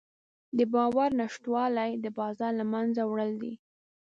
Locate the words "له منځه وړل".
2.59-3.31